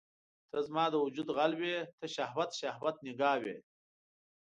ته 0.49 0.57
زما 0.67 0.85
د 0.91 0.95
وجود 1.05 1.27
غل 1.37 1.53
وې 1.59 1.75
ته 1.99 2.05
شهوت، 2.15 2.49
شهوت 2.61 2.95
نګاه 3.05 3.37
وي 3.43 3.57